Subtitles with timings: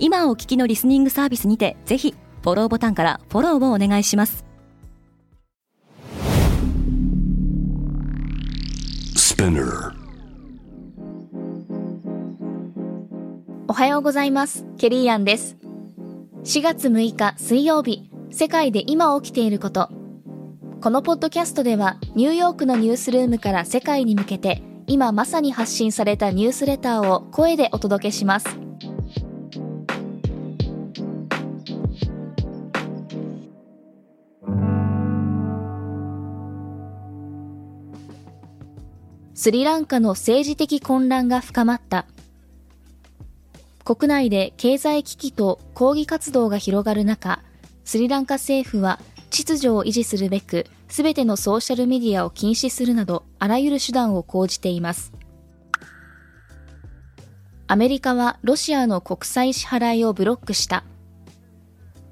[0.00, 4.44] 今お聞きのリスニングサービスにてぜひフォローボタンからフォローをお願いします。
[13.66, 14.64] おはようございます。
[14.78, 15.56] ケリーアンです。
[16.44, 18.10] 4月6日水曜日。
[18.30, 19.90] 世界で今起きていること。
[20.80, 28.67] このポッドキャストではニューヨークのニュースルームから世界に向けて今まさに発信されたニュースレターを声でお届けします
[39.40, 42.06] スリランカの政治的混乱が深まった。
[43.84, 47.40] 国内で経済危機と抗議活動が広がる中
[47.84, 48.98] スリランカ政府は
[49.30, 55.12] 秩序を維持するべくすべてのソーシャルメディアを禁止するなどあらゆる手段を講じています。
[57.68, 60.82] アメリカはロシアの国際支払いをブロックした。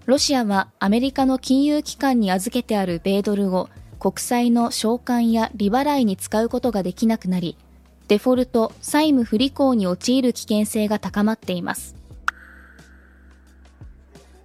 [0.04, 3.68] ロシアはアメリカの金融機関に預けてある米ドルを
[3.98, 7.56] 国債の償還や利払いに使うことができなくなり、
[8.08, 11.96] デフォルト・債務不履行に陥る危険性が高まっています。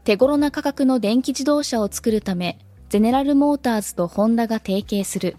[0.04, 2.58] 手頃な価格の電気自動車を作るため、
[2.90, 5.38] ゼネラルモーターズとホンダが提携する。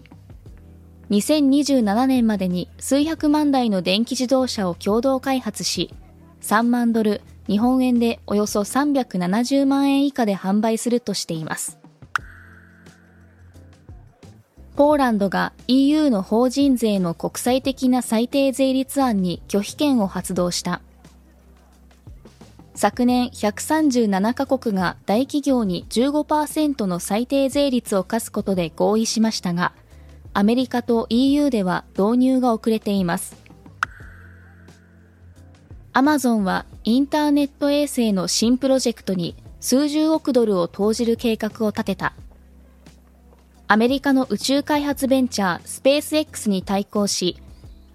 [1.09, 5.93] 2027年までに数百万台の電気自動車を共同開発し、
[6.41, 11.82] 3万ドル、日本円でおよそ370万円以下で販売するとしています。
[14.75, 20.81] ポーランドが EU の法人税の国際的な最低税率案に拒否権を発動した。
[22.73, 29.73] 昨年137カ国が大企業に15%の最低税率を課すことで合意しましたが、
[30.33, 33.35] アメリカと EU では導入が遅れています。
[35.93, 42.13] アマゾンはインターネット衛星の新プロジェクトに数十億ドルを投じる計画を立てた。
[43.73, 47.39] アメリカの宇宙開発ベンチャースペース X に対抗し、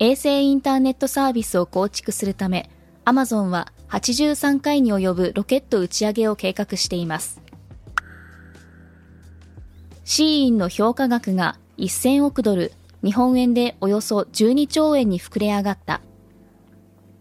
[0.00, 2.68] 衛星インターネットサービスを構築するため、
[3.04, 7.40] アマゾンは83回に及ぶロケット打ち上げを計画しています。
[10.04, 12.72] シーインの評価額が1000億ドル、
[13.04, 16.00] 日本円でおよそ12兆円に膨れ上がった。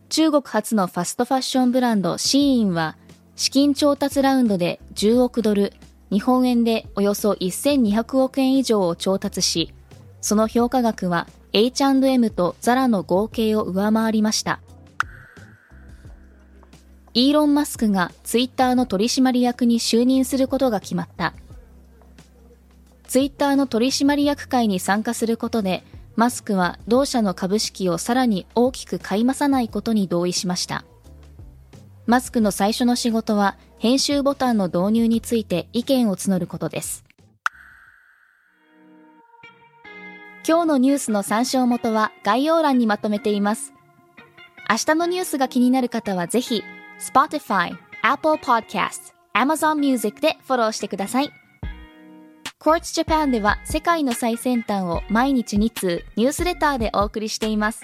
[0.09, 2.97] 中国初のファストファッションブランドシーインは、
[3.35, 5.73] 資金調達ラウンドで10億ドル、
[6.12, 9.73] 日本円でおよそ1200億円以上を調達し、
[10.22, 14.59] その評価額は H&M とザラの合計を上回りました。
[17.13, 21.34] イーロン・マスクがツイッターの取締役に就任することが決まった。
[23.07, 25.84] ツイッターの取締役会に参加することで、
[26.16, 30.84] マスクは同社の株式をさらに大きく買い増さないことに同意しました。
[32.06, 37.04] マスクの最初の仕事は編集ボタンの導入について意見を募ることです。
[40.48, 43.74] 今日のニュースの参照元は概要欄にまとめています。
[44.68, 46.64] 明日のニュースが気になる方はぜひ、
[47.00, 51.30] Spotify、Apple Podcast、Amazon Music でフォローしてください。
[52.59, 57.84] Quartz Japan では世界の最先端を毎日2通ニュースレターでお送りしています。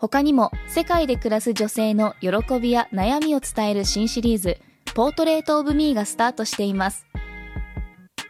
[0.00, 4.58] 他にも世界で暮らす女性の喜びや悩みを伝える新シリーズ、
[4.94, 7.06] ポートレートオブミーがスタートしています。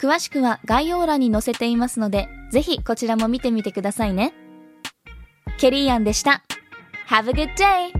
[0.00, 4.34] 詳しくは概要欄に載せていますので、ぜひこちらも見てみてくださいね。
[5.58, 6.42] ケリーアンでした。
[7.08, 7.99] Have a good day!